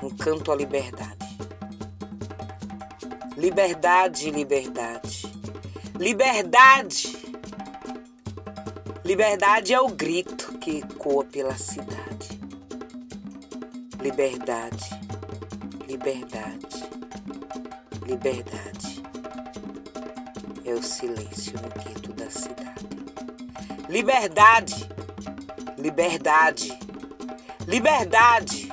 [0.02, 1.22] um canto à liberdade.
[3.36, 5.34] Liberdade, liberdade.
[5.99, 7.16] Liberdade!
[9.05, 12.40] Liberdade é o grito que ecoa pela cidade.
[14.01, 14.90] Liberdade,
[15.86, 16.84] liberdade,
[18.07, 19.03] liberdade.
[20.64, 22.86] É o silêncio no gueto da cidade.
[23.88, 24.88] Liberdade,
[25.78, 26.78] liberdade,
[27.68, 28.72] liberdade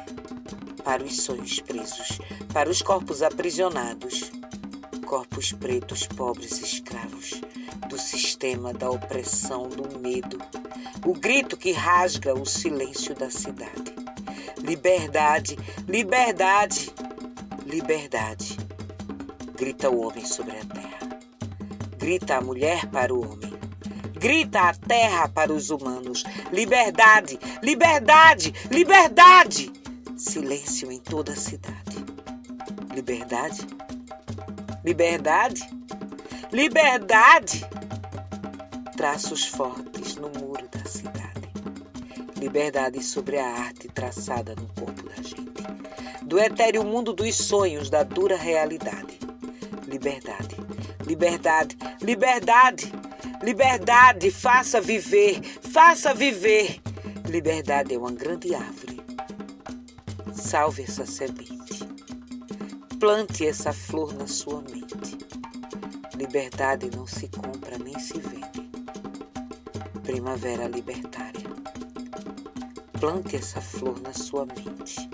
[0.83, 2.19] para os sonhos presos,
[2.51, 4.31] para os corpos aprisionados,
[5.05, 7.00] corpos pretos, pobres, escravos
[8.41, 10.41] sistema da opressão, do medo,
[11.05, 13.93] o grito que rasga o silêncio da cidade.
[14.57, 15.55] Liberdade,
[15.87, 16.91] liberdade,
[17.67, 18.57] liberdade.
[19.55, 21.19] Grita o homem sobre a terra.
[21.99, 23.53] Grita a mulher para o homem.
[24.13, 26.23] Grita a terra para os humanos.
[26.51, 29.71] Liberdade, liberdade, liberdade.
[30.17, 32.03] Silêncio em toda a cidade.
[32.91, 33.67] Liberdade?
[34.83, 35.69] Liberdade?
[36.51, 37.80] Liberdade!
[39.01, 41.51] Traços fortes no muro da cidade.
[42.37, 45.63] Liberdade sobre a arte traçada no corpo da gente.
[46.21, 49.17] Do etéreo mundo dos sonhos, da dura realidade.
[49.87, 50.55] Liberdade,
[51.03, 52.93] liberdade, liberdade,
[53.41, 56.79] liberdade, faça viver, faça viver.
[57.27, 59.01] Liberdade é uma grande árvore.
[60.31, 61.83] Salve essa semente.
[62.99, 65.17] Plante essa flor na sua mente.
[66.15, 68.60] Liberdade não se compra nem se vende.
[70.03, 71.49] Primavera libertária.
[72.99, 75.09] Plante essa flor na sua mente.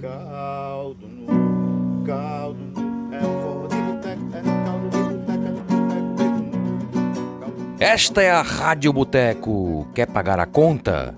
[0.00, 7.40] caldo no caldo no é forró de boteco, é caldo de boteco, é boteco de
[7.40, 7.76] caldo.
[7.78, 9.88] Esta é a Rádio Boteco.
[9.94, 11.14] Quer pagar a conta?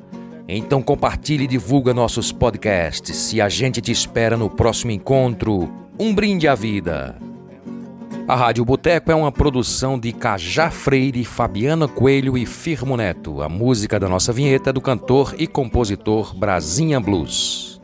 [0.49, 5.71] Então compartilhe e divulga nossos podcasts e a gente te espera no próximo encontro.
[5.99, 7.17] Um brinde à vida.
[8.33, 13.43] A Rádio Boteco é uma produção de Cajá Freire, Fabiana Coelho e Firmo Neto.
[13.43, 17.79] A música da nossa vinheta é do cantor e compositor Brasinha Blues.